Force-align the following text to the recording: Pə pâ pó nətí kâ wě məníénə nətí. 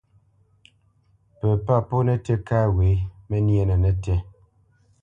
Pə 1.39 1.49
pâ 1.65 1.75
pó 1.87 1.97
nətí 2.07 2.33
kâ 2.47 2.59
wě 2.77 2.89
məníénə 3.29 3.75
nətí. 3.83 4.15